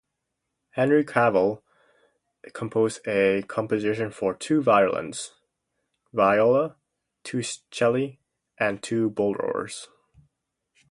Henry 0.71 1.03
Cowell 1.05 1.63
composed 2.53 3.07
a 3.07 3.43
composition 3.43 4.09
for 4.09 4.33
two 4.33 4.59
violins, 4.59 5.33
viola, 6.11 6.75
two 7.23 7.41
celli, 7.71 8.17
and 8.59 8.81
two 8.81 9.11
bullroarers. 9.11 9.89